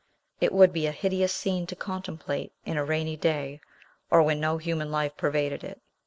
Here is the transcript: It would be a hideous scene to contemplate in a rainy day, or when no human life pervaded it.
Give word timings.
It 0.39 0.51
would 0.51 0.73
be 0.73 0.87
a 0.87 0.91
hideous 0.91 1.31
scene 1.31 1.67
to 1.67 1.75
contemplate 1.75 2.53
in 2.65 2.75
a 2.75 2.83
rainy 2.83 3.15
day, 3.15 3.61
or 4.09 4.23
when 4.23 4.39
no 4.39 4.57
human 4.57 4.89
life 4.89 5.15
pervaded 5.15 5.63
it. 5.63 5.79